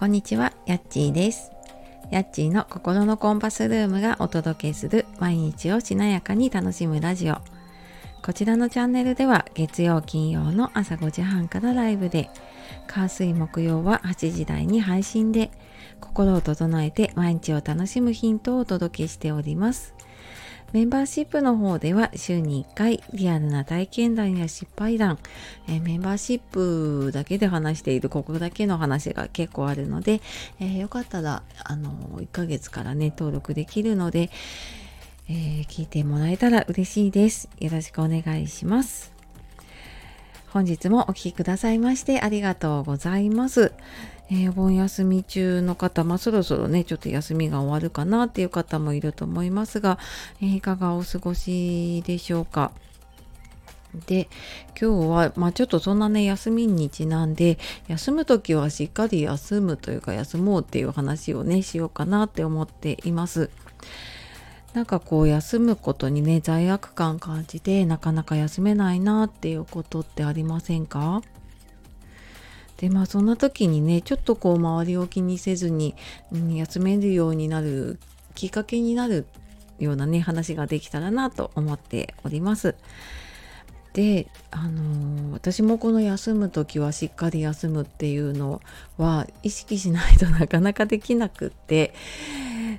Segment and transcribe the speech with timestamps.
[0.00, 1.52] こんにちは、やっちーです。
[2.10, 7.36] やっちーの心のコンパスルームがお届けする毎日をしなやかに楽しむラジオ。
[8.24, 12.30] こちらのチャンネルでは月曜金曜の朝5時半からライブで、
[12.86, 15.50] 火水木曜は8時台に配信で、
[16.00, 19.94] 心を整えて毎日を楽しむヒントをお届けしております。
[20.72, 25.18] メンバーシップの方では週に1回リアルな体験談や失敗談、
[25.68, 30.20] えー、メンバーシップだけで話しているここだけの話が結構あるので、
[30.60, 31.90] えー、よかったらあの
[32.20, 34.30] 1ヶ月からね登録できるので、
[35.28, 37.48] えー、聞いてもらえたら嬉しいです。
[37.58, 39.12] よろしくお願いします。
[40.50, 43.72] 本日もお聴きくださいましてありがとうございます。
[44.30, 49.98] えー、お盆休み中の方、まあ、そろそろね、ちょっと休みが終わるかなっていう方もいると思いますが、
[50.40, 52.72] えー、いかがお過ごしでしょうか。
[54.06, 54.28] で、
[54.80, 63.50] 今日は、まあちょっとそんなね、休みにちなんで、休む時はしっかり休むというか、休もうっていう話をね、しようかなって思っています。
[64.74, 71.22] なんかこう休むことにね罪悪感感じてなかなか休めないなっていうことってありませんか？
[72.80, 75.94] でまあそんな時にねちょっとこう周りを気にせずに、
[76.32, 77.98] うん、休めるようになる
[78.34, 79.26] きっかけになる
[79.78, 82.74] ようなね話ができたらなと思っております。
[83.92, 88.62] であのー、私もこの休む時はしっかり休むっていうの
[88.98, 91.92] は意識しないとなかなかできなくって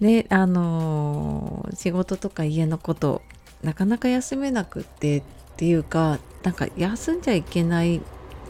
[0.00, 3.20] ねあのー、仕事とか家のこと
[3.64, 5.22] なかなか休めなくってっ
[5.56, 8.00] ていうかなんか休んじゃいけない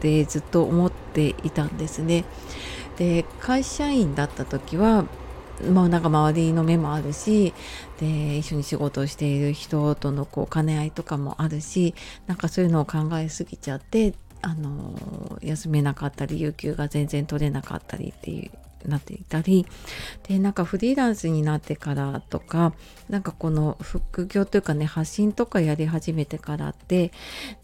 [0.03, 2.25] ってずっと思っていたんですね。
[2.99, 5.05] で会社員だった時は
[5.71, 7.55] まあなんか周りの目もあるし
[8.01, 11.95] で一緒に仕事をしている人とのこう兼ね合いとかもあるし
[12.27, 18.51] なんかそういうのを考えすぎちゃってあの休めなかったり有給が全然取れなかったりっていう
[18.89, 19.67] なっていたり
[20.29, 22.73] でなんかフリーランスになってからとか
[23.09, 27.13] なんかこの副業というかね発信とかやり始めてからって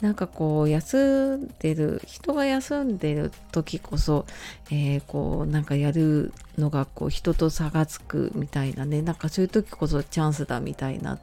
[0.01, 4.27] なんかこう休んでる人が休んでる時こそ、
[4.71, 11.19] えー、こうなんかやるのがこう人と差がつくみたいなねなんかそういう時こそチャンスだみたいな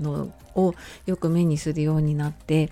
[0.00, 0.74] のを
[1.06, 2.70] よく目にするようになって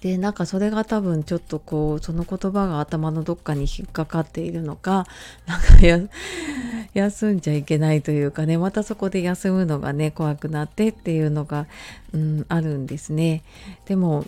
[0.00, 5.06] でなんかそれが多分ちょっとこうその言葉が頭のどっかに引っかかっているのか
[5.46, 5.66] なんか
[6.94, 11.66] 休んじゃいけないというかねまたそこで休むのがね怖くなってっていうのが、
[12.12, 13.42] うん、あるんですね。
[13.86, 14.26] でも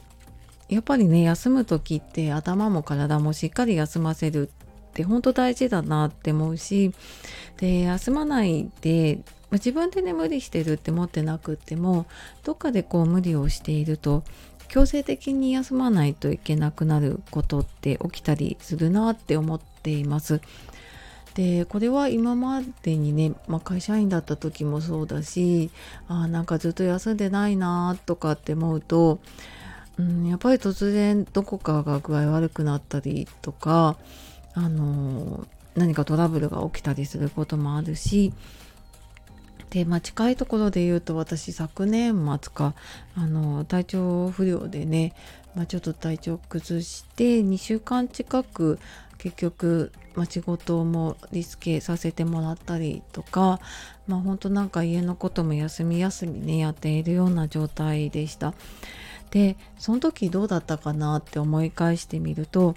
[0.68, 6.92] やっぱりね休む時って頭も体もしっかり休ませるって本当大事だなって思うし
[7.58, 9.20] で休まないで
[9.52, 12.06] 自分でね無理してるって思ってなくっても
[12.42, 14.22] どっかでこう無理をしていると
[14.72, 20.40] 強制的に休まないといけなくなることって起きたりするなって思っています。
[21.34, 25.70] でこれは今までにね、まあ、会社員だった時もそうだし
[26.08, 29.18] あなんかずっと休んでないなとかって思うと、
[29.98, 33.96] うん、やっぱり突然どこかが具合悪くなったりとか
[34.54, 38.32] あの何かトラブルが起きたりすることもあるし
[39.72, 42.74] で、まあ、近いところで言うと私昨年末か
[43.16, 45.14] あの体調不良でね、
[45.54, 48.78] まあ、ちょっと体調崩して2週間近く
[49.16, 53.60] 結局、まあ、仕事もリスケさせてもらったりとか
[54.06, 58.52] まあ本当なんか家のことも休み休みねやっているような状態でした。
[59.30, 62.76] でその時どうだったかなって思い返してみると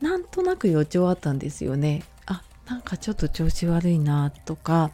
[0.00, 2.04] なんとなく予兆あったんですよね。
[2.26, 4.92] あなんかちょっと調子悪いなとか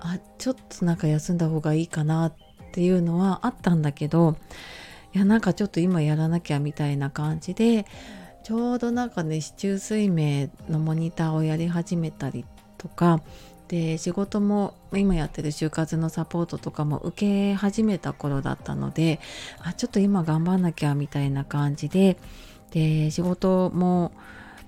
[0.00, 2.34] あちょっとなんか休んだ方がいいかなっ
[2.72, 4.36] ていうのはあったんだけど
[5.14, 7.86] いやなんかちょっと今やらなきゃみたいな感じで
[8.44, 12.44] ちょうどなんかね市中水明のモニターをやり始めたり
[12.78, 13.22] とか
[13.68, 19.18] で仕事も今やってる就活のサポートとかも受け始めた頃だったので
[19.60, 22.16] あちょっと今頑張んなきゃみたいな感じで
[22.70, 24.12] で仕事も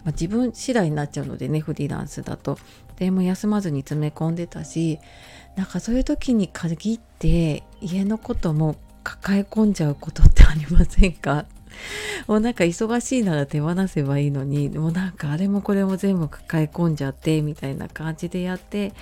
[0.05, 2.59] まあ、自分次第になっちゃうのでねフリーランスだと。
[2.99, 4.99] でも休まずに詰め込んでたし
[5.57, 11.47] なんかそういう時に限って家のことも抱え込んじゃうことってありませんか？
[12.27, 18.93] もうなんか忙しいなら手放せばいいのにもうなんかあれもこれも全部抱え込んじゃってみたいな感じでやって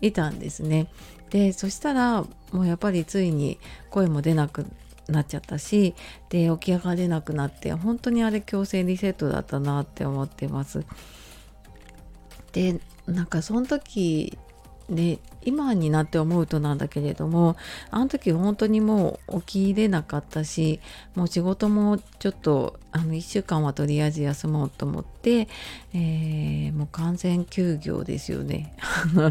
[0.00, 0.88] いたんですね。
[1.30, 3.58] でそしたらもうやっぱりついに
[3.90, 4.66] 声も出なく
[5.08, 5.94] なっちゃったし
[6.28, 10.84] で起き上がれなくなって本当にあれ強制リセットだったなって思ってます。
[12.52, 14.38] でなんかその時
[14.90, 17.56] で今になって思うとなんだけれども
[17.90, 20.80] あの時本当にもう起きれなかったし
[21.14, 25.48] もう仕事もちょっとあの1週間はとりあえず休もうと思って、
[25.94, 28.74] えー、もう完全休業ですよね。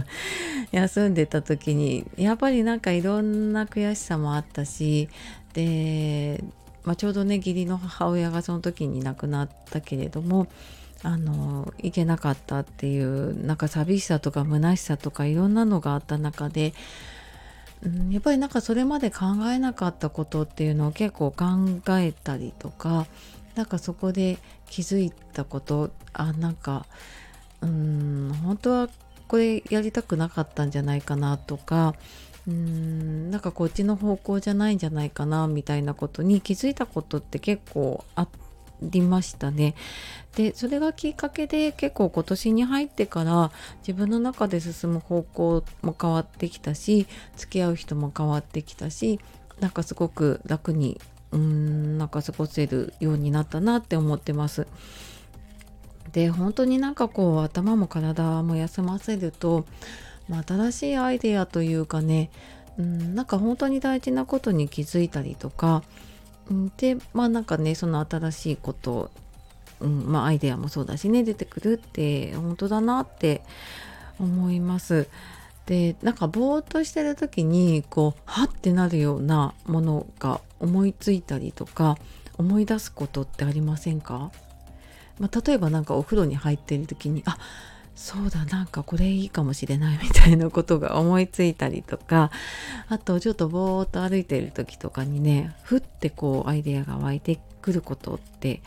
[0.71, 5.09] 休んでた時にやっぱりなんかいろんな悔しさもあったし
[5.53, 6.43] で、
[6.83, 10.47] まあ、ちょうどね義理の母親がその時に亡くなったけれども
[11.03, 16.73] あの行けなかったっていうなんか寂しさとか虚しさとかいろんなのがあった中で、
[17.83, 21.45] うん、やっぱりなんかそれまで考えなかったことっていうのを結構考
[21.97, 23.05] えたりとか
[23.55, 24.37] なんかそこで
[24.69, 26.85] 気づいたことあなんか
[27.61, 28.89] うん本当は
[29.27, 31.95] これやりたくなかったんじゃないかなとか
[32.47, 38.27] うんなんかこっちの方向じゃないんじゃないかなみたいなことに気づいたことって結構あっ
[38.81, 39.75] りましたね。
[40.35, 49.19] でそれがきっかけで結構今年に入ってから自分の中で進む方向も変わってきたし付き合う人も変わってきたし
[49.59, 50.99] なんかすごく楽に
[51.31, 54.67] うーんなんか過ごせるようになったなって思ってます。
[56.11, 59.65] で本当になんかこう頭も体も休ませると、
[60.27, 62.31] まあ、新しいアイデアというかね
[62.79, 65.83] うんなんか本当に大事なことに気づいたりとか
[66.77, 69.11] でまあなんかねその新しいこと
[69.81, 73.41] うんまあ、アイデアもそうだしね出てくるって本当だなって
[74.19, 75.07] 思います。
[75.67, 81.97] でなんかぼーっとしてる時にこうはってなるようなものが思いついたりとか
[82.37, 84.31] 思い出すことってありませんか、
[85.19, 87.37] まあ、例えば何かお風呂に入ってる時にあ
[87.99, 92.31] そうだなんかこれいいかもしれないみたいなことが思いついたりとか
[92.87, 98.61] あとちょっとぼーっと歩いてる時とかにねふってこうアイデアが湧いてくることって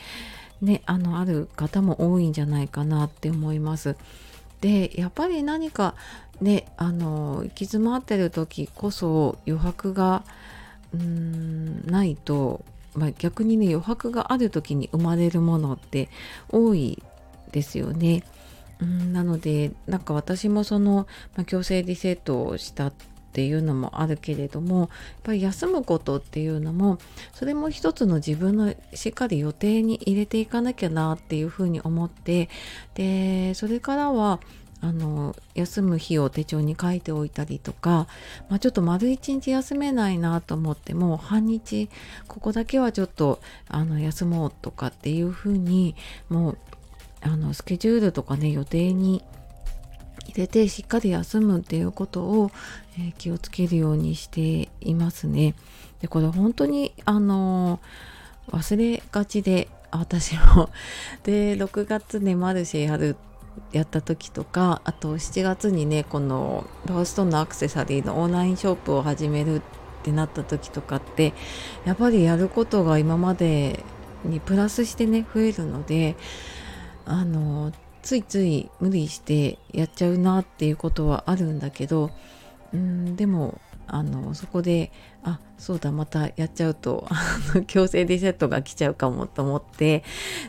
[0.60, 3.96] ねあのある方も多いんじゃないかなって思います。
[4.60, 5.94] でやっぱり何か
[6.42, 10.24] ねあの行き詰まってる時こそ余白が
[10.92, 16.10] うーんないと、まあ、逆にね余白がある時に生まれるものって
[16.50, 17.02] 多い
[17.50, 18.24] ですよね。
[18.82, 21.06] うんなのでなんか私もその、
[21.36, 22.92] まあ、強制リセットをしたっ
[23.34, 24.88] ていうのもあるけれどもやっ
[25.22, 26.98] ぱり休むことっていうのも
[27.32, 32.50] それも一つの自分のしっかり予定に入れていかなきゃなっていうふうに思って
[32.94, 34.40] でそれからは
[34.82, 38.08] あの休む日を手帳に書いておいたりとか、
[38.50, 41.88] まあ、ちょっと丸一日休めないなと思っても半日
[42.26, 45.94] ここだけはちょっとあの休もうとかっていうふうに
[46.28, 46.58] もう
[47.22, 49.22] あのスケジュールとかね予定に
[50.28, 52.50] 入れてしっかり休むっていうことを、
[52.98, 55.54] えー、気をつけるようにしていますね。
[56.00, 60.70] でこれ本当にあのー、忘れがちで私も
[61.22, 63.16] で6月ねマルシェやる
[63.70, 69.60] やった時とかあと7月にねこのローストンのアクセサリーのオンラインショップを始めるっ
[70.02, 71.34] てなった時とかって
[71.84, 73.84] やっぱりやることが今まで
[74.24, 76.16] にプラスしてね増えるので
[77.06, 77.72] あの
[78.02, 82.10] ついつい無理してやっちゃうなっていうことはあるんだけど
[82.72, 84.90] うんでもあのそこで
[85.22, 87.06] あそうだまたやっちゃうと
[87.66, 90.02] 強制リセットが来ちゃうかもと思って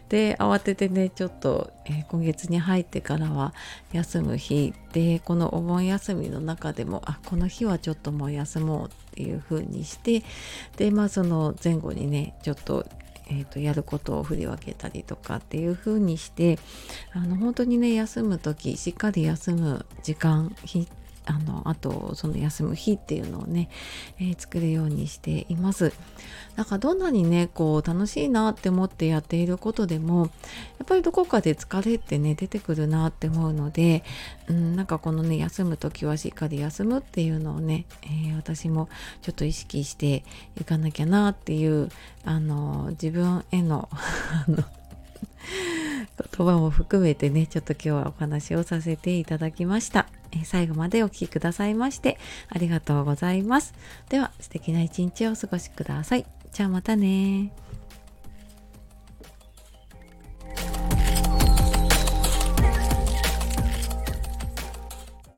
[0.09, 3.53] で慌ててねちょっと、えー、今月に入ってからは
[3.91, 10.23] 休む日でこのお盆休みの中でもあこの日はちょっともう休もうっていう風にして
[10.77, 12.85] でまあその前後にねちょっと
[13.33, 16.59] えーと、やることを振り分けたりとかっていう風にして
[17.13, 20.55] あの本当にね休む時しっかり休む時間
[21.25, 23.69] あのあとその休む日っていうのをね、
[24.19, 25.93] えー、作るようにしています
[26.55, 30.29] だかどんなにねこう楽しいなって思ってやっていることでも
[30.79, 34.03] やっぱりどこかで疲れってね出てくるなって思うので、
[34.47, 38.89] うん、なんかこのね休む時はしっかり休むっていうのをね、えー、私も
[39.21, 40.23] ちょっと意識して
[40.59, 41.89] いかなきゃなっていう
[42.25, 43.89] あの自分への
[46.37, 50.22] 言葉も含めてねちょっと今日はお話をさせていただきました。
[50.35, 52.17] え最後までお聴きくださいまして
[52.49, 53.73] ありがとうございます。
[54.09, 56.25] では素敵な一日をお過ごしください。
[56.51, 57.51] じゃあまたね